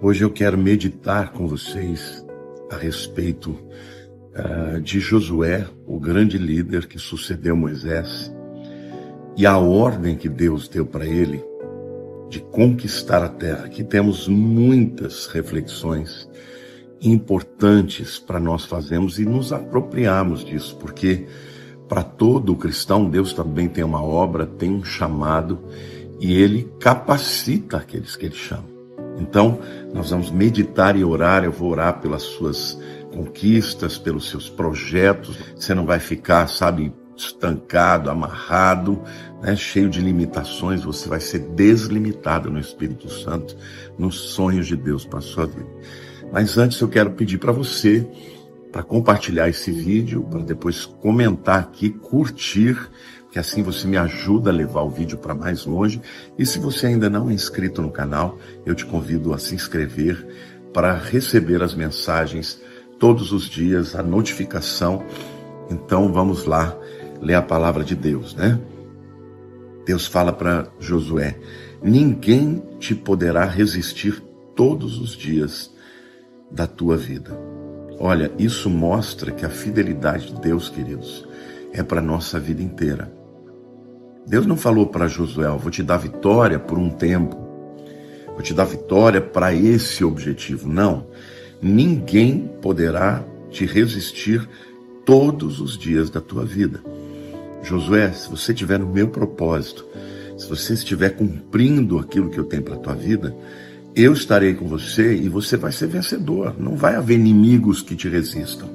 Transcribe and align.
Hoje 0.00 0.22
eu 0.22 0.30
quero 0.30 0.56
meditar 0.56 1.32
com 1.32 1.48
vocês 1.48 2.24
a 2.70 2.76
respeito 2.76 3.50
uh, 3.50 4.80
de 4.80 5.00
Josué, 5.00 5.66
o 5.88 5.98
grande 5.98 6.38
líder 6.38 6.86
que 6.86 7.00
sucedeu 7.00 7.56
Moisés, 7.56 8.32
e 9.36 9.44
a 9.44 9.58
ordem 9.58 10.14
que 10.14 10.28
Deus 10.28 10.68
deu 10.68 10.86
para 10.86 11.04
ele 11.04 11.44
de 12.28 12.38
conquistar 12.38 13.24
a 13.24 13.28
terra. 13.28 13.64
Aqui 13.64 13.82
temos 13.82 14.28
muitas 14.28 15.26
reflexões 15.26 16.30
importantes 17.00 18.20
para 18.20 18.38
nós 18.38 18.64
fazermos 18.66 19.18
e 19.18 19.24
nos 19.24 19.52
apropriarmos 19.52 20.44
disso, 20.44 20.76
porque 20.76 21.26
para 21.88 22.04
todo 22.04 22.54
cristão 22.54 23.10
Deus 23.10 23.32
também 23.32 23.68
tem 23.68 23.82
uma 23.82 24.02
obra, 24.02 24.46
tem 24.46 24.70
um 24.70 24.84
chamado 24.84 25.58
e 26.20 26.34
ele 26.34 26.70
capacita 26.78 27.78
aqueles 27.78 28.14
que 28.14 28.26
ele 28.26 28.36
chama. 28.36 28.77
Então, 29.18 29.58
nós 29.92 30.10
vamos 30.10 30.30
meditar 30.30 30.96
e 30.96 31.04
orar. 31.04 31.44
Eu 31.44 31.52
vou 31.52 31.70
orar 31.70 32.00
pelas 32.00 32.22
suas 32.22 32.78
conquistas, 33.12 33.98
pelos 33.98 34.28
seus 34.28 34.48
projetos. 34.48 35.38
Você 35.56 35.74
não 35.74 35.84
vai 35.84 35.98
ficar, 35.98 36.48
sabe, 36.48 36.92
estancado, 37.16 38.10
amarrado, 38.10 39.02
né, 39.42 39.56
cheio 39.56 39.90
de 39.90 40.00
limitações. 40.00 40.84
Você 40.84 41.08
vai 41.08 41.20
ser 41.20 41.40
deslimitado 41.40 42.50
no 42.50 42.58
Espírito 42.58 43.08
Santo, 43.10 43.56
nos 43.98 44.16
sonhos 44.16 44.66
de 44.66 44.76
Deus 44.76 45.04
para 45.04 45.18
a 45.18 45.22
sua 45.22 45.46
vida. 45.46 45.68
Mas 46.32 46.58
antes 46.58 46.80
eu 46.80 46.88
quero 46.88 47.10
pedir 47.12 47.38
para 47.38 47.52
você 47.52 48.06
para 48.70 48.82
compartilhar 48.82 49.48
esse 49.48 49.70
vídeo, 49.70 50.22
para 50.22 50.40
depois 50.40 50.84
comentar 50.84 51.58
aqui, 51.58 51.90
curtir 51.90 52.76
que 53.30 53.38
assim 53.38 53.62
você 53.62 53.86
me 53.86 53.96
ajuda 53.96 54.50
a 54.50 54.52
levar 54.52 54.82
o 54.82 54.90
vídeo 54.90 55.18
para 55.18 55.34
mais 55.34 55.66
longe. 55.66 56.00
E 56.38 56.46
se 56.46 56.58
você 56.58 56.86
ainda 56.86 57.10
não 57.10 57.28
é 57.28 57.32
inscrito 57.32 57.82
no 57.82 57.90
canal, 57.90 58.38
eu 58.64 58.74
te 58.74 58.86
convido 58.86 59.34
a 59.34 59.38
se 59.38 59.54
inscrever 59.54 60.26
para 60.72 60.94
receber 60.94 61.62
as 61.62 61.74
mensagens 61.74 62.60
todos 62.98 63.32
os 63.32 63.44
dias, 63.44 63.94
a 63.94 64.02
notificação. 64.02 65.04
Então 65.70 66.12
vamos 66.12 66.44
lá 66.44 66.76
ler 67.20 67.34
a 67.34 67.42
palavra 67.42 67.84
de 67.84 67.94
Deus, 67.94 68.34
né? 68.34 68.58
Deus 69.84 70.06
fala 70.06 70.32
para 70.32 70.68
Josué: 70.78 71.38
Ninguém 71.82 72.62
te 72.78 72.94
poderá 72.94 73.44
resistir 73.44 74.22
todos 74.54 74.98
os 74.98 75.10
dias 75.10 75.70
da 76.50 76.66
tua 76.66 76.96
vida. 76.96 77.38
Olha, 78.00 78.30
isso 78.38 78.70
mostra 78.70 79.32
que 79.32 79.44
a 79.44 79.50
fidelidade 79.50 80.32
de 80.32 80.40
Deus, 80.40 80.68
queridos, 80.68 81.26
é 81.72 81.82
para 81.82 82.00
nossa 82.00 82.38
vida 82.38 82.62
inteira. 82.62 83.17
Deus 84.28 84.44
não 84.44 84.58
falou 84.58 84.86
para 84.86 85.08
Josué, 85.08 85.48
vou 85.56 85.70
te 85.70 85.82
dar 85.82 85.96
vitória 85.96 86.58
por 86.58 86.78
um 86.78 86.90
tempo, 86.90 87.34
vou 88.26 88.42
te 88.42 88.52
dar 88.52 88.66
vitória 88.66 89.22
para 89.22 89.54
esse 89.54 90.04
objetivo. 90.04 90.68
Não. 90.68 91.06
Ninguém 91.62 92.50
poderá 92.60 93.24
te 93.50 93.64
resistir 93.64 94.46
todos 95.06 95.62
os 95.62 95.78
dias 95.78 96.10
da 96.10 96.20
tua 96.20 96.44
vida. 96.44 96.82
Josué, 97.62 98.12
se 98.12 98.28
você 98.28 98.52
estiver 98.52 98.78
no 98.78 98.86
meu 98.86 99.08
propósito, 99.08 99.86
se 100.36 100.46
você 100.46 100.74
estiver 100.74 101.16
cumprindo 101.16 101.98
aquilo 101.98 102.28
que 102.28 102.38
eu 102.38 102.44
tenho 102.44 102.62
para 102.62 102.74
a 102.74 102.78
tua 102.78 102.94
vida, 102.94 103.34
eu 103.96 104.12
estarei 104.12 104.52
com 104.52 104.68
você 104.68 105.16
e 105.16 105.26
você 105.26 105.56
vai 105.56 105.72
ser 105.72 105.86
vencedor. 105.86 106.54
Não 106.60 106.76
vai 106.76 106.96
haver 106.96 107.18
inimigos 107.18 107.80
que 107.80 107.96
te 107.96 108.10
resistam. 108.10 108.68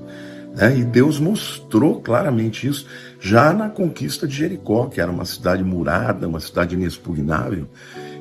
Né? 0.56 0.80
E 0.80 0.84
Deus 0.84 1.20
mostrou 1.20 2.00
claramente 2.02 2.68
isso 2.68 2.86
já 3.20 3.54
na 3.54 3.70
conquista 3.70 4.28
de 4.28 4.36
Jericó, 4.36 4.86
que 4.88 5.02
era 5.02 5.12
uma 5.12 5.26
cidade 5.26 5.64
murada, 5.64 6.28
uma 6.28 6.40
cidade 6.40 6.76
inexpugnável. 6.76 7.68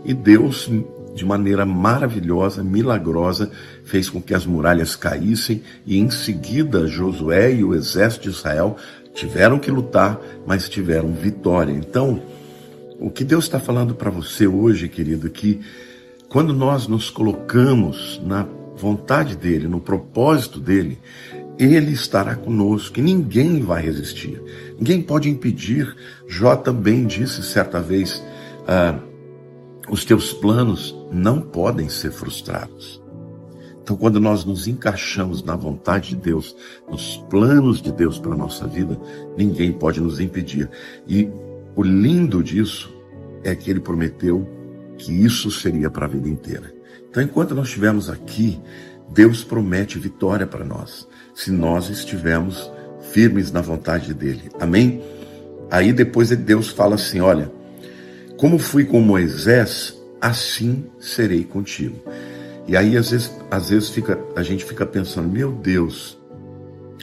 E 0.05 0.15
Deus, 0.15 0.71
de 1.15 1.25
maneira 1.25 1.65
maravilhosa, 1.65 2.65
milagrosa, 2.65 3.51
fez 3.85 4.09
com 4.09 4.21
que 4.21 4.35
as 4.35 4.47
muralhas 4.47 4.97
caíssem 4.97 5.63
e 5.87 5.99
em 5.99 6.11
seguida 6.11 6.87
Josué 6.87 7.53
e 7.53 7.65
o 7.65 7.75
exército 7.75 8.25
de 8.25 8.31
Israel 8.31 8.77
tiveram 9.15 9.59
que 9.59 9.71
lutar, 9.71 10.19
mas 10.47 10.69
tiveram 10.69 11.13
vitória. 11.13 11.73
Então, 11.73 12.23
o 12.99 13.11
que 13.11 13.25
Deus 13.25 13.45
está 13.45 13.61
falando 13.61 13.95
para 13.95 14.11
você 14.11 14.47
hoje, 14.47 14.89
querido, 14.89 15.27
é 15.27 15.31
que 15.31 15.61
quando 16.29 16.55
nós 16.55 16.87
nos 16.87 17.11
colocamos 17.11 18.21
na 18.25 18.47
vontade 18.77 19.37
dele, 19.37 19.69
no 19.69 19.81
propósito 19.81 20.59
dele, 20.59 20.99
ele 21.59 21.93
estará 21.93 22.35
conosco 22.35 22.99
e 22.99 23.03
ninguém 23.03 23.61
vai 23.61 23.83
resistir. 23.83 24.43
Ninguém 24.79 25.03
pode 25.03 25.29
impedir. 25.29 25.95
Jó 26.27 26.57
também 26.57 27.07
disse 27.07 27.43
certa 27.43 27.81
vez: 27.81 28.23
ah, 28.67 28.99
os 29.89 30.05
teus 30.05 30.33
planos 30.33 30.95
não 31.13 31.41
podem 31.41 31.89
ser 31.89 32.13
frustrados. 32.13 33.03
Então, 33.83 33.97
quando 33.97 34.21
nós 34.21 34.45
nos 34.45 34.69
encaixamos 34.69 35.43
na 35.43 35.57
vontade 35.57 36.11
de 36.11 36.17
Deus, 36.17 36.57
nos 36.89 37.17
planos 37.29 37.83
de 37.83 37.91
Deus 37.91 38.17
para 38.19 38.33
a 38.33 38.37
nossa 38.37 38.67
vida, 38.67 38.99
ninguém 39.37 39.73
pode 39.73 40.01
nos 40.01 40.21
impedir. 40.21 40.71
E 41.07 41.29
o 41.75 41.83
lindo 41.83 42.43
disso 42.43 42.95
é 43.43 43.57
que 43.57 43.71
ele 43.71 43.81
prometeu 43.81 44.49
que 44.97 45.13
isso 45.13 45.51
seria 45.51 45.91
para 45.91 46.07
a 46.07 46.09
vida 46.09 46.29
inteira. 46.29 46.73
Então, 47.11 47.23
enquanto 47.23 47.55
nós 47.57 47.67
estivermos 47.67 48.09
aqui, 48.09 48.61
Deus 49.13 49.45
promete 49.45 49.99
vitória 49.99 50.47
para 50.47 50.65
nós 50.65 51.07
se 51.35 51.51
nós 51.51 51.89
estivermos 51.89 52.71
firmes 53.13 53.51
na 53.51 53.61
vontade 53.61 54.15
dele. 54.15 54.51
Amém? 54.61 55.03
Aí 55.71 55.93
depois 55.93 56.31
Deus 56.31 56.69
fala 56.69 56.95
assim: 56.95 57.21
olha, 57.21 57.51
como 58.37 58.59
fui 58.59 58.85
com 58.85 59.01
Moisés, 59.01 59.97
assim 60.21 60.87
serei 60.99 61.45
contigo. 61.45 61.99
E 62.67 62.77
aí 62.77 62.97
às 62.97 63.11
vezes, 63.11 63.31
às 63.51 63.71
vezes 63.71 63.89
fica, 63.91 64.19
a 64.37 64.43
gente 64.43 64.65
fica 64.65 64.87
pensando, 64.87 65.29
meu 65.29 65.53
Deus, 65.53 66.19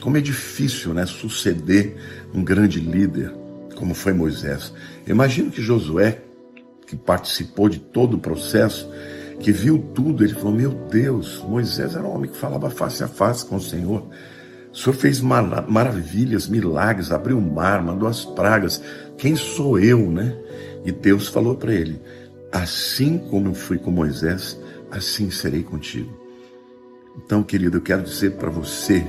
como 0.00 0.16
é 0.16 0.20
difícil, 0.20 0.94
né, 0.94 1.04
suceder 1.04 1.96
um 2.32 2.42
grande 2.42 2.80
líder 2.80 3.34
como 3.76 3.94
foi 3.94 4.12
Moisés. 4.12 4.72
Imagino 5.06 5.50
que 5.50 5.62
Josué, 5.62 6.22
que 6.86 6.96
participou 6.96 7.68
de 7.68 7.78
todo 7.78 8.14
o 8.14 8.18
processo, 8.18 8.88
que 9.40 9.50
viu 9.50 9.78
tudo, 9.94 10.22
ele 10.22 10.34
falou: 10.34 10.52
Meu 10.52 10.70
Deus, 10.70 11.42
Moisés 11.48 11.96
era 11.96 12.06
um 12.06 12.14
homem 12.14 12.30
que 12.30 12.36
falava 12.36 12.70
face 12.70 13.02
a 13.02 13.08
face 13.08 13.44
com 13.44 13.56
o 13.56 13.60
Senhor. 13.60 14.06
O 14.72 14.76
Senhor 14.76 14.94
fez 14.94 15.20
maravilhas, 15.20 16.46
milagres, 16.46 17.10
abriu 17.10 17.38
o 17.38 17.42
mar, 17.42 17.82
mandou 17.82 18.08
as 18.08 18.24
pragas. 18.24 18.80
Quem 19.18 19.34
sou 19.34 19.78
eu, 19.78 20.10
né? 20.10 20.36
E 20.84 20.92
Deus 20.92 21.26
falou 21.26 21.56
para 21.56 21.72
ele: 21.72 22.00
Assim 22.52 23.18
como 23.18 23.48
eu 23.48 23.54
fui 23.54 23.78
com 23.78 23.90
Moisés, 23.90 24.58
assim 24.90 25.30
serei 25.30 25.62
contigo. 25.62 26.20
Então, 27.16 27.42
querido, 27.42 27.78
eu 27.78 27.82
quero 27.82 28.02
dizer 28.02 28.32
para 28.32 28.50
você 28.50 29.04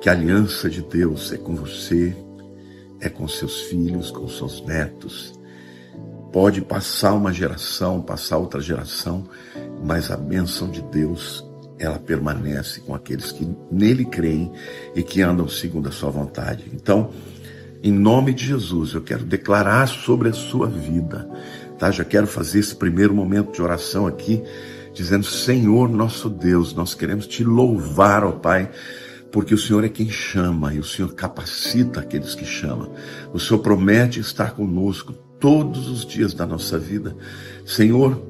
que 0.00 0.08
a 0.08 0.12
aliança 0.12 0.68
de 0.68 0.82
Deus 0.82 1.32
é 1.32 1.38
com 1.38 1.54
você, 1.54 2.14
é 3.00 3.08
com 3.08 3.26
seus 3.26 3.62
filhos, 3.62 4.10
com 4.10 4.28
seus 4.28 4.64
netos 4.66 5.32
Pode 6.34 6.60
passar 6.62 7.12
uma 7.12 7.32
geração, 7.32 8.02
passar 8.02 8.38
outra 8.38 8.60
geração, 8.60 9.22
mas 9.84 10.10
a 10.10 10.16
bênção 10.16 10.68
de 10.68 10.82
Deus, 10.82 11.48
ela 11.78 11.96
permanece 11.96 12.80
com 12.80 12.92
aqueles 12.92 13.30
que 13.30 13.48
nele 13.70 14.04
creem 14.04 14.50
e 14.96 15.02
que 15.04 15.22
andam 15.22 15.46
segundo 15.46 15.88
a 15.88 15.92
sua 15.92 16.10
vontade. 16.10 16.64
Então, 16.74 17.12
em 17.84 17.92
nome 17.92 18.34
de 18.34 18.46
Jesus, 18.46 18.94
eu 18.94 19.00
quero 19.00 19.24
declarar 19.24 19.86
sobre 19.86 20.28
a 20.28 20.32
sua 20.32 20.66
vida, 20.66 21.30
tá? 21.78 21.92
Já 21.92 22.04
quero 22.04 22.26
fazer 22.26 22.58
esse 22.58 22.74
primeiro 22.74 23.14
momento 23.14 23.52
de 23.52 23.62
oração 23.62 24.04
aqui, 24.04 24.42
dizendo: 24.92 25.24
Senhor, 25.24 25.88
nosso 25.88 26.28
Deus, 26.28 26.74
nós 26.74 26.94
queremos 26.94 27.28
te 27.28 27.44
louvar, 27.44 28.24
ó 28.24 28.32
Pai 28.32 28.68
porque 29.30 29.52
o 29.52 29.58
Senhor 29.58 29.82
é 29.82 29.88
quem 29.88 30.08
chama 30.08 30.72
e 30.72 30.78
o 30.78 30.84
Senhor 30.84 31.12
capacita 31.12 31.98
aqueles 31.98 32.36
que 32.36 32.44
chamam. 32.44 32.92
O 33.32 33.40
Senhor 33.40 33.58
promete 33.58 34.20
estar 34.20 34.52
conosco 34.52 35.12
todos 35.38 35.88
os 35.88 36.04
dias 36.04 36.34
da 36.34 36.46
nossa 36.46 36.78
vida. 36.78 37.16
Senhor, 37.64 38.20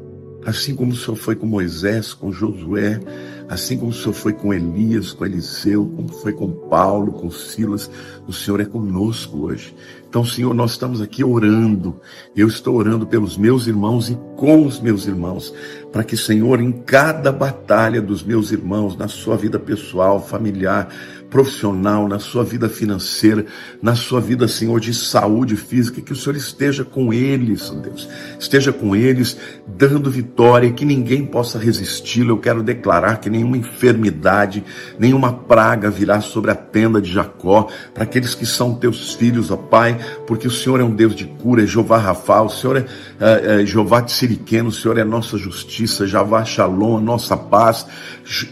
assim 0.44 0.74
como 0.74 0.92
o 0.92 0.96
Senhor 0.96 1.16
foi 1.16 1.34
com 1.34 1.46
Moisés, 1.46 2.12
com 2.12 2.32
Josué, 2.32 3.00
assim 3.48 3.76
como 3.76 3.90
o 3.90 3.94
Senhor 3.94 4.12
foi 4.12 4.32
com 4.32 4.52
Elias, 4.52 5.12
com 5.12 5.24
Eliseu, 5.24 5.90
como 5.96 6.08
foi 6.08 6.32
com 6.32 6.50
Paulo, 6.50 7.12
com 7.12 7.30
Silas, 7.30 7.90
o 8.26 8.32
Senhor 8.32 8.60
é 8.60 8.64
conosco 8.64 9.46
hoje. 9.46 9.74
Então, 10.08 10.24
Senhor, 10.24 10.54
nós 10.54 10.72
estamos 10.72 11.00
aqui 11.00 11.24
orando. 11.24 12.00
Eu 12.36 12.46
estou 12.46 12.76
orando 12.76 13.04
pelos 13.06 13.36
meus 13.36 13.66
irmãos 13.66 14.08
e 14.08 14.18
com 14.36 14.64
os 14.64 14.80
meus 14.80 15.06
irmãos, 15.06 15.52
para 15.92 16.04
que, 16.04 16.16
Senhor, 16.16 16.60
em 16.60 16.70
cada 16.70 17.32
batalha 17.32 18.00
dos 18.00 18.22
meus 18.22 18.52
irmãos, 18.52 18.96
na 18.96 19.08
sua 19.08 19.36
vida 19.36 19.58
pessoal, 19.58 20.24
familiar, 20.24 20.88
profissional, 21.34 22.06
na 22.06 22.20
sua 22.20 22.44
vida 22.44 22.68
financeira, 22.68 23.44
na 23.82 23.96
sua 23.96 24.20
vida, 24.20 24.46
Senhor, 24.46 24.78
de 24.78 24.94
saúde 24.94 25.56
física, 25.56 26.00
que 26.00 26.12
o 26.12 26.16
Senhor 26.16 26.36
esteja 26.36 26.84
com 26.84 27.12
eles, 27.12 27.70
Deus. 27.70 28.08
Esteja 28.38 28.72
com 28.72 28.94
eles, 28.94 29.36
dando 29.66 30.08
vitória, 30.08 30.70
que 30.70 30.84
ninguém 30.84 31.26
possa 31.26 31.58
resisti-lo. 31.58 32.34
Eu 32.34 32.38
quero 32.38 32.62
declarar 32.62 33.16
que 33.16 33.28
nenhuma 33.28 33.56
enfermidade, 33.56 34.62
nenhuma 34.96 35.32
praga 35.32 35.90
virá 35.90 36.20
sobre 36.20 36.52
a 36.52 36.54
tenda 36.54 37.00
de 37.00 37.10
Jacó, 37.10 37.66
para 37.92 38.04
aqueles 38.04 38.36
que 38.36 38.46
são 38.46 38.72
teus 38.72 39.14
filhos, 39.14 39.50
ó 39.50 39.56
Pai, 39.56 39.98
porque 40.28 40.46
o 40.46 40.52
Senhor 40.52 40.78
é 40.78 40.84
um 40.84 40.94
Deus 40.94 41.16
de 41.16 41.24
cura, 41.24 41.64
é 41.64 41.66
Jeová 41.66 41.98
Rafa, 41.98 42.42
o 42.42 42.48
Senhor 42.48 42.76
é, 42.76 42.84
é, 43.18 43.62
é 43.62 43.66
Jeová 43.66 44.02
Tsiriqueno, 44.02 44.68
o 44.68 44.72
Senhor 44.72 44.98
é 44.98 45.02
nossa 45.02 45.36
justiça, 45.36 46.06
Javá 46.06 46.44
Shalom, 46.44 46.98
a 46.98 47.00
nossa 47.00 47.36
paz, 47.36 47.88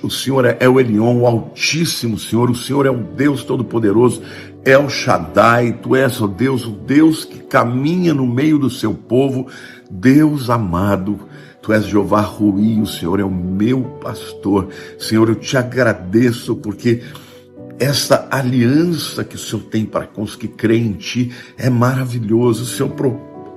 o 0.02 0.10
Senhor 0.10 0.44
é, 0.44 0.56
é 0.58 0.68
o 0.68 0.80
Elion, 0.80 1.18
o 1.18 1.26
Altíssimo 1.28 2.18
Senhor, 2.18 2.50
o 2.50 2.56
Senhor 2.56 2.71
é 2.86 2.90
um 2.90 3.02
Deus 3.02 3.44
Todo-Poderoso, 3.44 4.22
El 4.64 4.88
Shaddai, 4.88 5.72
tu 5.82 5.94
és, 5.94 6.20
ó 6.20 6.26
Deus, 6.26 6.66
o 6.66 6.70
Deus 6.70 7.24
que 7.24 7.38
caminha 7.40 8.14
no 8.14 8.26
meio 8.26 8.58
do 8.58 8.70
seu 8.70 8.94
povo, 8.94 9.48
Deus 9.90 10.48
amado, 10.48 11.20
tu 11.60 11.72
és 11.72 11.84
Jeová 11.84 12.20
Rui, 12.20 12.80
o 12.80 12.86
Senhor 12.86 13.20
é 13.20 13.24
o 13.24 13.30
meu 13.30 13.82
pastor. 14.02 14.68
Senhor, 14.98 15.28
eu 15.28 15.34
te 15.34 15.56
agradeço 15.56 16.56
porque 16.56 17.02
essa 17.78 18.28
aliança 18.30 19.24
que 19.24 19.36
o 19.36 19.38
Senhor 19.38 19.64
tem 19.64 19.84
para 19.84 20.06
com 20.06 20.22
os 20.22 20.36
que 20.36 20.48
creem 20.48 20.86
em 20.86 20.92
ti 20.92 21.32
é 21.58 21.68
maravilhoso. 21.68 22.62
O 22.62 22.66
Senhor 22.66 22.90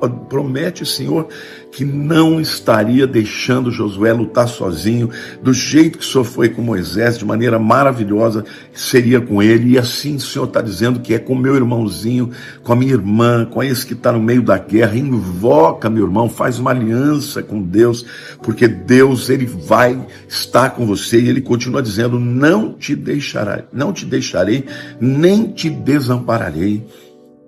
promete, 0.09 0.85
Senhor, 0.85 1.27
que 1.75 1.83
não 1.83 2.39
estaria 2.39 3.05
deixando 3.05 3.69
Josué 3.69 4.13
lutar 4.13 4.47
sozinho, 4.47 5.09
do 5.43 5.53
jeito 5.53 5.97
que 5.97 6.05
o 6.05 6.07
Senhor 6.07 6.23
foi 6.23 6.47
com 6.47 6.61
Moisés, 6.61 7.17
de 7.17 7.25
maneira 7.25 7.59
maravilhosa, 7.59 8.45
seria 8.73 9.19
com 9.19 9.43
ele. 9.43 9.71
E 9.71 9.77
assim 9.77 10.15
o 10.15 10.19
Senhor 10.21 10.45
está 10.45 10.61
dizendo 10.61 11.01
que 11.01 11.13
é 11.13 11.19
com 11.19 11.35
meu 11.35 11.55
irmãozinho, 11.55 12.31
com 12.63 12.71
a 12.71 12.75
minha 12.77 12.93
irmã, 12.93 13.45
com 13.45 13.61
esse 13.61 13.85
que 13.85 13.93
está 13.93 14.13
no 14.13 14.21
meio 14.21 14.41
da 14.41 14.57
guerra. 14.57 14.95
Invoca, 14.95 15.89
meu 15.89 16.05
irmão, 16.05 16.29
faz 16.29 16.59
uma 16.59 16.71
aliança 16.71 17.43
com 17.43 17.61
Deus, 17.61 18.05
porque 18.41 18.67
Deus, 18.67 19.29
ele 19.29 19.45
vai 19.45 19.99
estar 20.29 20.69
com 20.69 20.85
você. 20.85 21.19
E 21.19 21.27
ele 21.27 21.41
continua 21.41 21.81
dizendo: 21.81 22.17
Não 22.17 22.71
te 22.71 22.95
deixarei, 22.95 23.65
não 23.73 23.91
te 23.91 24.05
deixarei, 24.05 24.63
nem 24.99 25.51
te 25.51 25.69
desampararei. 25.69 26.85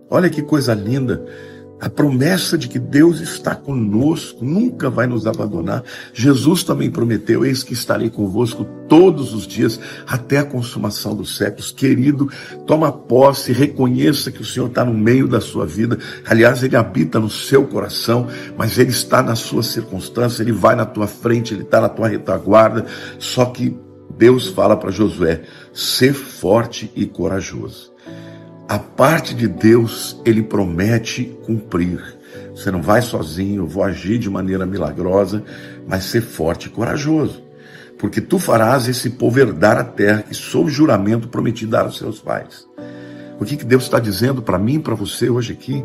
Olha 0.09 0.29
que 0.29 0.41
coisa 0.41 0.73
linda. 0.73 1.25
A 1.79 1.87
promessa 1.89 2.57
de 2.57 2.67
que 2.67 2.79
Deus 2.79 3.21
está 3.21 3.53
conosco, 3.53 4.43
nunca 4.43 4.89
vai 4.89 5.05
nos 5.05 5.27
abandonar. 5.27 5.83
Jesus 6.11 6.63
também 6.63 6.89
prometeu: 6.89 7.45
Eis 7.45 7.61
que 7.61 7.73
estarei 7.73 8.09
convosco 8.09 8.65
todos 8.89 9.31
os 9.31 9.45
dias, 9.45 9.79
até 10.07 10.39
a 10.39 10.43
consumação 10.43 11.15
dos 11.15 11.37
séculos. 11.37 11.71
Querido, 11.71 12.31
toma 12.65 12.91
posse, 12.91 13.51
reconheça 13.51 14.31
que 14.31 14.41
o 14.41 14.45
Senhor 14.45 14.69
está 14.69 14.83
no 14.83 14.93
meio 14.93 15.27
da 15.27 15.39
sua 15.39 15.67
vida. 15.67 15.99
Aliás, 16.25 16.63
Ele 16.63 16.75
habita 16.75 17.19
no 17.19 17.29
seu 17.29 17.67
coração, 17.67 18.27
mas 18.57 18.79
Ele 18.79 18.89
está 18.89 19.21
na 19.21 19.35
sua 19.35 19.61
circunstância, 19.61 20.41
Ele 20.41 20.51
vai 20.51 20.75
na 20.75 20.85
tua 20.85 21.05
frente, 21.05 21.53
Ele 21.53 21.61
está 21.61 21.79
na 21.79 21.89
tua 21.89 22.07
retaguarda. 22.07 22.87
Só 23.19 23.45
que 23.45 23.77
Deus 24.17 24.47
fala 24.47 24.75
para 24.75 24.89
Josué: 24.89 25.43
ser 25.71 26.13
forte 26.13 26.91
e 26.95 27.05
corajoso 27.05 27.95
a 28.67 28.77
parte 28.77 29.33
de 29.33 29.47
Deus, 29.47 30.19
ele 30.25 30.43
promete 30.43 31.23
cumprir. 31.45 32.01
Você 32.51 32.69
não 32.69 32.81
vai 32.81 33.01
sozinho, 33.01 33.63
eu 33.63 33.67
vou 33.67 33.83
agir 33.83 34.17
de 34.17 34.29
maneira 34.29 34.65
milagrosa, 34.65 35.43
mas 35.87 36.03
ser 36.03 36.21
forte 36.21 36.67
e 36.67 36.69
corajoso. 36.69 37.43
Porque 37.97 38.19
tu 38.19 38.37
farás 38.37 38.87
esse 38.87 39.11
povo 39.11 39.39
herdar 39.39 39.77
a 39.77 39.83
terra 39.83 40.23
que, 40.23 40.35
sob 40.35 40.69
juramento, 40.69 41.29
prometi 41.29 41.65
dar 41.65 41.85
aos 41.85 41.97
seus 41.97 42.19
pais. 42.19 42.67
O 43.39 43.45
que, 43.45 43.55
que 43.55 43.65
Deus 43.65 43.83
está 43.83 43.99
dizendo 43.99 44.41
para 44.41 44.59
mim 44.59 44.79
para 44.79 44.95
você 44.95 45.29
hoje 45.29 45.53
aqui? 45.53 45.83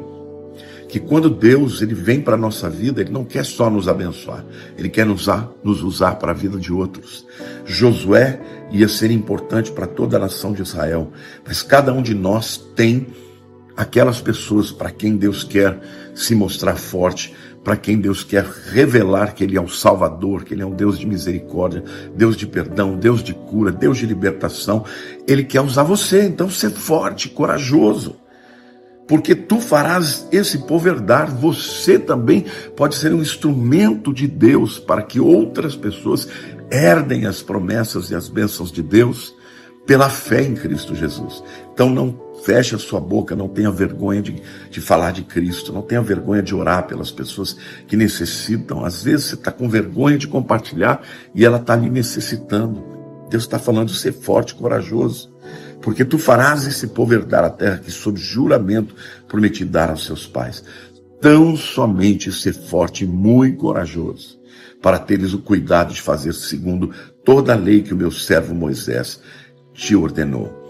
Que 0.93 1.01
quando 1.01 1.31
Deus 1.31 1.81
ele 1.81 1.95
vem 1.95 2.21
para 2.21 2.35
a 2.35 2.39
nossa 2.39 2.69
vida, 2.69 3.01
ele 3.01 3.11
não 3.11 3.25
quer 3.25 3.47
só 3.47 3.71
nos 3.71 3.89
abençoar, 3.89 4.45
ele 4.77 4.91
quer 4.91 5.07
nos 5.07 5.23
usar, 5.23 5.51
nos 5.65 5.83
usar 5.83 6.17
para 6.17 6.33
a 6.33 6.35
vida 6.35 6.59
de 6.59 6.71
outros. 6.71 7.27
Josué 7.65 8.39
ia 8.71 8.87
ser 8.87 9.11
importante 9.11 9.73
para 9.73 9.87
toda 9.87 10.19
a 10.19 10.21
nação 10.21 10.53
de 10.53 10.61
Israel, 10.61 11.11
mas 11.47 11.63
cada 11.63 11.95
um 11.95 12.03
de 12.03 12.15
nós 12.15 12.59
tem 12.77 13.07
aquelas 13.75 14.21
pessoas 14.21 14.71
para 14.71 14.91
quem 14.91 15.17
Deus 15.17 15.43
quer 15.43 15.81
se 16.15 16.35
mostrar 16.35 16.77
forte, 16.77 17.35
para 17.65 17.75
quem 17.75 17.99
Deus 17.99 18.23
quer 18.23 18.45
revelar 18.45 19.35
que 19.35 19.43
Ele 19.43 19.57
é 19.57 19.63
o 19.63 19.69
Salvador, 19.69 20.45
que 20.45 20.53
Ele 20.53 20.61
é 20.61 20.67
um 20.67 20.75
Deus 20.75 20.99
de 20.99 21.07
misericórdia, 21.07 21.83
Deus 22.15 22.37
de 22.37 22.47
perdão, 22.47 22.99
Deus 22.99 23.23
de 23.23 23.33
cura, 23.33 23.73
Deus 23.73 23.97
de 23.97 24.05
libertação. 24.05 24.85
Ele 25.27 25.43
quer 25.43 25.63
usar 25.63 25.85
você, 25.85 26.25
então 26.25 26.51
ser 26.51 26.69
forte, 26.69 27.31
corajoso 27.31 28.21
porque 29.13 29.35
tu 29.35 29.61
farás 29.61 30.27
esse 30.33 30.61
povo 30.61 30.89
herdar. 30.89 31.31
Você 31.37 31.99
também 31.99 32.47
pode 32.75 32.95
ser 32.95 33.13
um 33.13 33.21
instrumento 33.21 34.11
de 34.11 34.27
Deus 34.27 34.79
para 34.79 35.03
que 35.03 35.21
outras 35.21 35.77
pessoas 35.77 36.27
herdem 36.71 37.27
as 37.27 37.43
promessas 37.43 38.11
e 38.11 38.15
as 38.15 38.31
bênçãos 38.31 38.73
de 38.73 38.83
Deus 38.83 39.37
pela 39.85 40.09
fé 40.09 40.43
em 40.43 40.55
Cristo 40.55 40.95
Jesus. 40.95 41.45
Então 41.75 41.91
não 41.91 42.19
feche 42.43 42.75
a 42.75 42.79
sua 42.79 43.01
boca, 43.01 43.37
não 43.37 43.49
tenha 43.49 43.71
vergonha 43.71 44.23
de, 44.23 44.43
de 44.71 44.81
falar 44.81 45.13
de 45.13 45.25
Cristo, 45.25 45.75
não 45.75 45.83
tenha 45.83 46.01
vergonha 46.01 46.43
de 46.43 46.55
orar 46.55 46.87
pelas 46.87 47.11
pessoas 47.11 47.55
que 47.87 47.99
necessitam. 47.99 48.83
Às 48.83 49.03
vezes 49.03 49.27
você 49.27 49.35
está 49.35 49.53
com 49.53 49.69
vergonha 49.69 50.17
de 50.17 50.27
compartilhar 50.27 51.03
e 51.35 51.45
ela 51.45 51.59
está 51.59 51.75
ali 51.75 51.91
necessitando. 51.91 52.83
Deus 53.29 53.43
está 53.43 53.59
falando 53.59 53.89
de 53.89 53.99
ser 53.99 54.13
forte, 54.15 54.55
corajoso 54.55 55.31
porque 55.83 56.05
tu 56.05 56.17
farás 56.17 56.67
esse 56.67 56.87
povo 56.87 57.13
herdar 57.13 57.45
a 57.45 57.51
terra 57.51 57.79
que, 57.79 57.91
sob 57.91 58.19
juramento, 58.19 58.95
prometi 59.27 59.65
dar 59.65 59.91
aos 59.91 60.07
seus 60.07 60.27
pais. 60.27 60.65
Tão 61.21 61.57
somente 61.57 62.33
ser 62.33 62.55
forte 62.55 63.05
e 63.05 63.07
muito 63.07 63.59
corajoso, 63.59 64.41
para 64.81 64.99
teres 64.99 65.35
o 65.35 65.39
cuidado 65.39 65.93
de 65.93 66.01
fazer 66.01 66.33
segundo 66.33 66.93
toda 67.25 67.53
a 67.53 67.57
lei 67.57 67.83
que 67.83 67.93
o 67.93 67.97
meu 67.97 68.11
servo 68.11 68.55
Moisés 68.55 69.21
te 69.75 69.95
ordenou. 69.95 70.61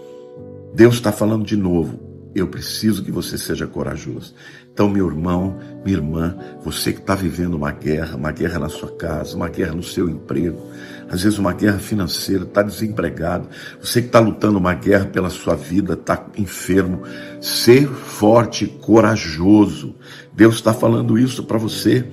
Deus 0.73 0.95
está 0.95 1.11
falando 1.11 1.45
de 1.45 1.55
novo. 1.55 1.99
Eu 2.35 2.47
preciso 2.47 3.03
que 3.03 3.11
você 3.11 3.37
seja 3.37 3.67
corajoso. 3.67 4.33
Então, 4.73 4.89
meu 4.89 5.07
irmão, 5.07 5.59
minha 5.85 5.97
irmã, 5.97 6.35
você 6.63 6.91
que 6.91 6.99
está 6.99 7.13
vivendo 7.13 7.53
uma 7.53 7.71
guerra, 7.71 8.15
uma 8.15 8.31
guerra 8.31 8.57
na 8.57 8.69
sua 8.69 8.89
casa, 8.89 9.35
uma 9.35 9.47
guerra 9.47 9.75
no 9.75 9.83
seu 9.83 10.09
emprego, 10.09 10.59
às 11.07 11.21
vezes 11.21 11.37
uma 11.37 11.53
guerra 11.53 11.77
financeira, 11.77 12.43
está 12.43 12.63
desempregado, 12.63 13.47
você 13.79 14.01
que 14.01 14.07
está 14.07 14.19
lutando 14.19 14.57
uma 14.57 14.73
guerra 14.73 15.05
pela 15.05 15.29
sua 15.29 15.55
vida, 15.55 15.93
está 15.93 16.25
enfermo, 16.35 17.03
ser 17.39 17.87
forte, 17.87 18.65
corajoso. 18.65 19.95
Deus 20.33 20.55
está 20.55 20.73
falando 20.73 21.19
isso 21.19 21.43
para 21.43 21.59
você, 21.59 22.03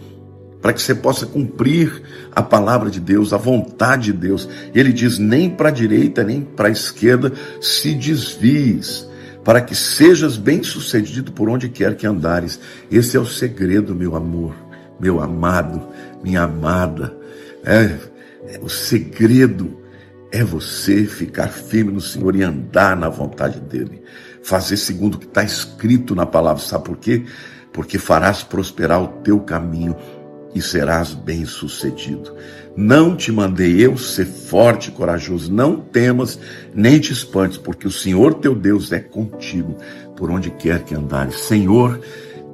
para 0.60 0.74
que 0.74 0.82
você 0.82 0.94
possa 0.94 1.24
cumprir 1.24 2.02
a 2.30 2.42
palavra 2.42 2.90
de 2.90 3.00
Deus, 3.00 3.32
a 3.32 3.38
vontade 3.38 4.12
de 4.12 4.18
Deus. 4.18 4.46
Ele 4.74 4.92
diz: 4.92 5.18
nem 5.18 5.48
para 5.48 5.70
a 5.70 5.72
direita, 5.72 6.22
nem 6.22 6.42
para 6.42 6.68
a 6.68 6.70
esquerda 6.70 7.32
se 7.58 7.94
desvies 7.94 9.08
para 9.44 9.60
que 9.60 9.74
sejas 9.74 10.36
bem-sucedido 10.36 11.32
por 11.32 11.48
onde 11.48 11.68
quer 11.68 11.96
que 11.96 12.06
andares. 12.06 12.60
Esse 12.90 13.16
é 13.16 13.20
o 13.20 13.26
segredo, 13.26 13.94
meu 13.94 14.16
amor, 14.16 14.54
meu 14.98 15.20
amado, 15.20 15.88
minha 16.22 16.42
amada. 16.42 17.16
É, 17.64 17.98
é, 18.44 18.60
o 18.62 18.68
segredo 18.68 19.78
é 20.32 20.44
você 20.44 21.04
ficar 21.04 21.48
firme 21.48 21.92
no 21.92 22.00
Senhor 22.00 22.36
e 22.36 22.42
andar 22.42 22.96
na 22.96 23.08
vontade 23.08 23.60
dEle. 23.60 24.02
Fazer 24.42 24.76
segundo 24.76 25.14
o 25.14 25.18
que 25.18 25.26
está 25.26 25.42
escrito 25.42 26.14
na 26.14 26.26
palavra. 26.26 26.62
Sabe 26.62 26.84
por 26.84 26.96
quê? 26.96 27.24
Porque 27.72 27.98
farás 27.98 28.42
prosperar 28.42 29.02
o 29.02 29.08
teu 29.22 29.40
caminho 29.40 29.96
e 30.54 30.60
serás 30.60 31.14
bem-sucedido. 31.14 32.34
Não 32.76 33.16
te 33.16 33.32
mandei 33.32 33.84
eu 33.84 33.96
ser 33.98 34.26
forte 34.26 34.88
e 34.88 34.92
corajoso, 34.92 35.52
não 35.52 35.76
temas 35.76 36.38
nem 36.74 36.98
te 36.98 37.12
espantes, 37.12 37.58
porque 37.58 37.86
o 37.86 37.90
Senhor 37.90 38.34
teu 38.34 38.54
Deus 38.54 38.92
é 38.92 39.00
contigo 39.00 39.76
por 40.16 40.30
onde 40.30 40.50
quer 40.50 40.84
que 40.84 40.94
andares. 40.94 41.40
Senhor, 41.40 42.00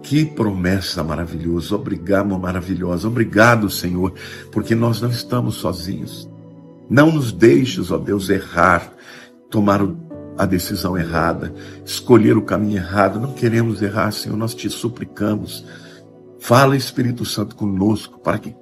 que 0.03 0.25
promessa 0.25 1.03
maravilhosa, 1.03 1.75
obrigado, 1.75 2.39
maravilhosa, 2.39 3.09
obrigado, 3.09 3.69
Senhor, 3.69 4.15
porque 4.53 4.75
nós 4.75 5.01
não 5.01 5.11
estamos 5.11 5.57
sozinhos. 5.57 6.29
Não 6.89 7.11
nos 7.11 7.33
deixes, 7.33 7.91
ó 7.91 7.99
Deus, 7.99 8.31
errar, 8.31 8.93
tomar 9.51 9.81
a 10.39 10.47
decisão 10.47 10.97
errada, 10.97 11.53
escolher 11.85 12.37
o 12.37 12.43
caminho 12.43 12.77
errado. 12.77 13.21
Não 13.21 13.33
queremos 13.33 13.83
errar, 13.83 14.13
Senhor, 14.13 14.37
nós 14.37 14.55
te 14.55 14.71
suplicamos. 14.71 15.65
Fala, 16.39 16.77
Espírito 16.77 17.25
Santo, 17.25 17.57
conosco, 17.57 18.21
para 18.21 18.39
que 18.39 18.55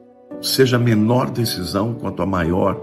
seja 0.44 0.76
a 0.76 0.78
menor 0.78 1.30
decisão 1.30 1.94
quanto 1.94 2.22
a 2.22 2.26
maior, 2.26 2.80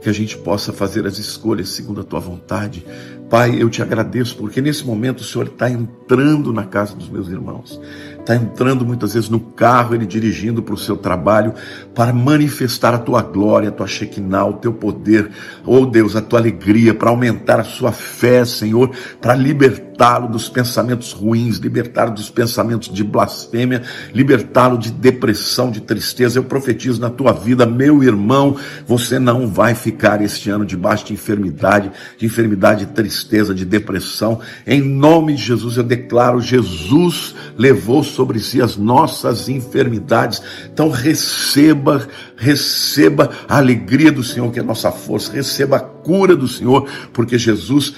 que 0.00 0.08
a 0.08 0.12
gente 0.12 0.36
possa 0.36 0.72
fazer 0.72 1.06
as 1.06 1.18
escolhas 1.18 1.68
segundo 1.68 2.00
a 2.00 2.04
tua 2.04 2.18
vontade. 2.18 2.84
Pai, 3.32 3.56
eu 3.58 3.70
te 3.70 3.80
agradeço 3.80 4.36
porque 4.36 4.60
nesse 4.60 4.84
momento 4.84 5.20
o 5.20 5.24
Senhor 5.24 5.46
está 5.46 5.70
entrando 5.70 6.52
na 6.52 6.66
casa 6.66 6.94
dos 6.94 7.08
meus 7.08 7.30
irmãos. 7.30 7.80
Está 8.18 8.36
entrando 8.36 8.84
muitas 8.84 9.14
vezes 9.14 9.30
no 9.30 9.40
carro, 9.40 9.94
ele 9.94 10.04
dirigindo 10.04 10.62
para 10.62 10.74
o 10.74 10.78
seu 10.78 10.98
trabalho, 10.98 11.54
para 11.94 12.12
manifestar 12.12 12.94
a 12.94 12.98
tua 12.98 13.20
glória, 13.22 13.70
a 13.70 13.72
tua 13.72 13.86
Shekinah, 13.86 14.44
o 14.44 14.52
teu 14.52 14.72
poder, 14.72 15.30
oh 15.66 15.86
Deus, 15.86 16.14
a 16.14 16.20
tua 16.20 16.38
alegria, 16.38 16.94
para 16.94 17.08
aumentar 17.08 17.58
a 17.58 17.64
sua 17.64 17.90
fé, 17.90 18.44
Senhor, 18.44 18.90
para 19.20 19.34
libertá-lo 19.34 20.28
dos 20.28 20.48
pensamentos 20.48 21.12
ruins, 21.12 21.56
libertá-lo 21.56 22.12
dos 22.12 22.30
pensamentos 22.30 22.92
de 22.92 23.02
blasfêmia, 23.02 23.82
libertá-lo 24.14 24.78
de 24.78 24.92
depressão, 24.92 25.70
de 25.70 25.80
tristeza. 25.80 26.38
Eu 26.38 26.44
profetizo 26.44 27.00
na 27.00 27.10
tua 27.10 27.32
vida, 27.32 27.66
meu 27.66 28.04
irmão, 28.04 28.56
você 28.86 29.18
não 29.18 29.48
vai 29.48 29.74
ficar 29.74 30.22
este 30.22 30.48
ano 30.48 30.64
debaixo 30.64 31.06
de 31.06 31.14
enfermidade, 31.14 31.90
de 32.16 32.26
enfermidade, 32.26 32.86
de 32.86 32.92
tristeza, 32.92 33.21
de 33.54 33.64
depressão. 33.64 34.40
Em 34.66 34.80
nome 34.80 35.34
de 35.34 35.42
Jesus 35.42 35.76
eu 35.76 35.82
declaro: 35.82 36.40
Jesus 36.40 37.34
levou 37.56 38.02
sobre 38.02 38.38
si 38.40 38.60
as 38.60 38.76
nossas 38.76 39.48
enfermidades. 39.48 40.42
Então 40.72 40.90
receba, 40.90 42.06
receba 42.36 43.30
a 43.48 43.58
alegria 43.58 44.12
do 44.12 44.22
Senhor, 44.22 44.50
que 44.50 44.58
é 44.58 44.62
a 44.62 44.66
nossa 44.66 44.90
força, 44.90 45.32
receba 45.32 45.76
a 45.76 45.80
cura 45.80 46.36
do 46.36 46.48
Senhor, 46.48 46.88
porque 47.12 47.38
Jesus 47.38 47.94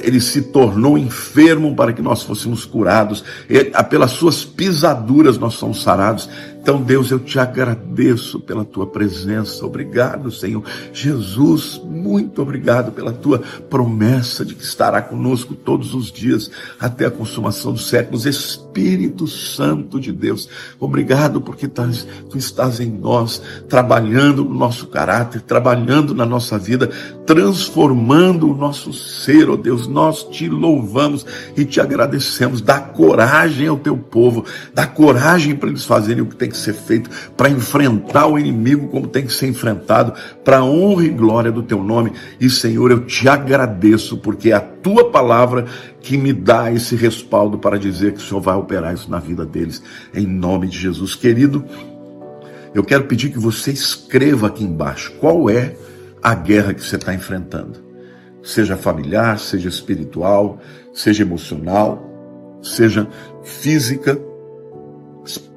ele 0.00 0.20
se 0.20 0.42
tornou 0.42 0.96
enfermo 0.96 1.74
para 1.74 1.92
que 1.92 2.00
nós 2.00 2.22
fôssemos 2.22 2.64
curados, 2.64 3.24
ele, 3.48 3.70
pelas 3.90 4.12
suas 4.12 4.44
pisaduras 4.44 5.36
nós 5.38 5.54
somos 5.54 5.82
sarados. 5.82 6.28
Então, 6.62 6.80
Deus, 6.80 7.10
eu 7.10 7.18
te 7.18 7.40
agradeço 7.40 8.38
pela 8.38 8.64
tua 8.64 8.86
presença. 8.86 9.66
Obrigado, 9.66 10.30
Senhor. 10.30 10.62
Jesus, 10.92 11.82
muito 11.84 12.40
obrigado 12.40 12.92
pela 12.92 13.12
tua 13.12 13.42
promessa 13.68 14.44
de 14.44 14.54
que 14.54 14.62
estará 14.62 15.02
conosco 15.02 15.56
todos 15.56 15.92
os 15.92 16.12
dias 16.12 16.48
até 16.78 17.06
a 17.06 17.10
consumação 17.10 17.72
dos 17.72 17.88
séculos. 17.88 18.26
Espírito 18.26 19.26
Santo 19.26 19.98
de 19.98 20.12
Deus, 20.12 20.48
obrigado 20.78 21.40
porque 21.40 21.66
tu 21.66 22.38
estás 22.38 22.78
em 22.78 22.90
nós, 22.92 23.42
trabalhando 23.68 24.44
no 24.44 24.54
nosso 24.54 24.86
caráter, 24.86 25.40
trabalhando 25.40 26.14
na 26.14 26.24
nossa 26.24 26.56
vida, 26.56 26.88
transformando 27.26 28.48
o 28.48 28.56
nosso 28.56 28.92
ser, 28.92 29.50
ó 29.50 29.54
oh 29.54 29.56
Deus. 29.56 29.88
Nós 29.88 30.22
te 30.30 30.48
louvamos 30.48 31.26
e 31.56 31.64
te 31.64 31.80
agradecemos. 31.80 32.60
Dá 32.60 32.78
coragem 32.78 33.66
ao 33.66 33.76
teu 33.76 33.96
povo, 33.96 34.44
dá 34.72 34.86
coragem 34.86 35.56
para 35.56 35.68
eles 35.68 35.84
fazerem 35.84 36.22
o 36.22 36.26
que 36.26 36.36
tem 36.36 36.51
que 36.52 36.56
ser 36.58 36.74
feito 36.74 37.10
para 37.36 37.50
enfrentar 37.50 38.28
o 38.28 38.38
inimigo 38.38 38.86
como 38.88 39.08
tem 39.08 39.26
que 39.26 39.32
ser 39.32 39.48
enfrentado, 39.48 40.14
para 40.44 40.58
a 40.58 40.64
honra 40.64 41.04
e 41.04 41.08
glória 41.08 41.50
do 41.50 41.62
teu 41.62 41.82
nome. 41.82 42.12
E 42.38 42.48
Senhor, 42.48 42.92
eu 42.92 43.04
te 43.04 43.28
agradeço 43.28 44.18
porque 44.18 44.50
é 44.50 44.54
a 44.54 44.60
tua 44.60 45.10
palavra 45.10 45.66
que 46.00 46.16
me 46.16 46.32
dá 46.32 46.72
esse 46.72 46.94
respaldo 46.94 47.58
para 47.58 47.78
dizer 47.78 48.12
que 48.12 48.18
o 48.18 48.22
Senhor 48.22 48.40
vai 48.40 48.56
operar 48.56 48.94
isso 48.94 49.10
na 49.10 49.18
vida 49.18 49.44
deles, 49.44 49.82
em 50.14 50.26
nome 50.26 50.68
de 50.68 50.78
Jesus. 50.78 51.14
Querido, 51.14 51.64
eu 52.74 52.84
quero 52.84 53.04
pedir 53.04 53.30
que 53.30 53.38
você 53.38 53.70
escreva 53.70 54.46
aqui 54.46 54.64
embaixo 54.64 55.12
qual 55.20 55.50
é 55.50 55.74
a 56.22 56.34
guerra 56.34 56.72
que 56.72 56.82
você 56.82 56.96
está 56.96 57.12
enfrentando. 57.12 57.80
Seja 58.42 58.76
familiar, 58.76 59.38
seja 59.38 59.68
espiritual, 59.68 60.60
seja 60.92 61.22
emocional, 61.22 62.02
seja 62.62 63.08
física. 63.44 64.20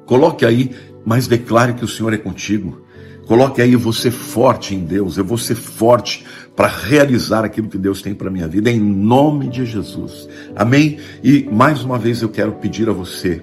Coloque 0.06 0.46
aí 0.46 0.70
mas 1.06 1.28
declare 1.28 1.74
que 1.74 1.84
o 1.84 1.88
Senhor 1.88 2.12
é 2.12 2.18
contigo. 2.18 2.82
Coloque 3.28 3.62
aí, 3.62 3.76
ser 3.92 4.10
forte 4.10 4.74
em 4.74 4.80
Deus, 4.84 5.16
eu 5.16 5.24
vou 5.24 5.38
ser 5.38 5.54
forte 5.54 6.26
para 6.54 6.66
realizar 6.66 7.44
aquilo 7.44 7.68
que 7.68 7.78
Deus 7.78 8.02
tem 8.02 8.14
para 8.14 8.30
minha 8.30 8.48
vida, 8.48 8.70
em 8.70 8.80
nome 8.80 9.48
de 9.48 9.64
Jesus. 9.64 10.28
Amém? 10.54 10.98
E 11.22 11.44
mais 11.44 11.84
uma 11.84 11.98
vez 11.98 12.22
eu 12.22 12.28
quero 12.28 12.52
pedir 12.52 12.88
a 12.88 12.92
você, 12.92 13.42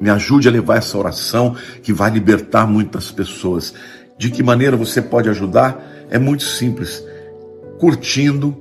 me 0.00 0.10
ajude 0.10 0.48
a 0.48 0.50
levar 0.50 0.76
essa 0.76 0.96
oração 0.98 1.56
que 1.82 1.92
vai 1.92 2.10
libertar 2.10 2.66
muitas 2.66 3.10
pessoas. 3.10 3.74
De 4.18 4.30
que 4.30 4.42
maneira 4.42 4.76
você 4.76 5.00
pode 5.00 5.28
ajudar? 5.28 6.06
É 6.10 6.18
muito 6.18 6.42
simples. 6.42 7.04
Curtindo, 7.78 8.56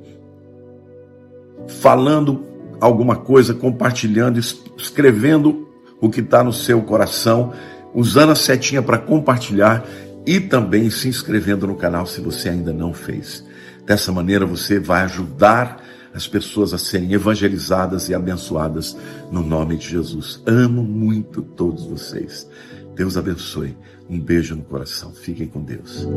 falando 1.82 2.46
alguma 2.80 3.16
coisa, 3.16 3.54
compartilhando, 3.54 4.40
escrevendo 4.78 5.67
o 6.00 6.10
que 6.10 6.22
está 6.22 6.44
no 6.44 6.54
seu 6.54 6.82
coração 6.82 7.54
usando 7.94 8.32
a 8.32 8.36
setinha 8.36 8.82
para 8.82 8.98
compartilhar 8.98 9.86
e 10.26 10.40
também 10.40 10.90
se 10.90 11.08
inscrevendo 11.08 11.66
no 11.66 11.76
canal 11.76 12.06
se 12.06 12.22
você 12.22 12.50
ainda 12.50 12.74
não 12.74 12.94
fez. 12.94 13.46
Dessa 13.86 14.12
maneira 14.12 14.46
você 14.46 14.80
vai 14.80 15.04
ajudar 15.04 15.82
as 16.14 16.28
pessoas 16.28 16.74
a 16.74 16.78
serem 16.78 17.14
evangelizadas 17.14 18.10
e 18.10 18.14
abençoadas 18.14 18.98
no 19.32 19.42
nome 19.42 19.78
de 19.78 19.88
Jesus. 19.88 20.42
Amo 20.46 20.84
muito 20.84 21.42
todos 21.42 21.86
vocês. 21.86 22.48
Deus 22.96 23.16
abençoe. 23.16 23.78
Um 24.10 24.20
beijo 24.20 24.56
no 24.56 24.64
coração. 24.64 25.12
Fiquem 25.14 25.48
com 25.48 25.62
Deus. 25.62 26.08